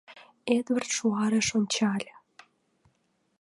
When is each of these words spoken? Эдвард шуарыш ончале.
Эдвард 0.55 0.89
шуарыш 0.97 1.47
ончале. 1.57 2.11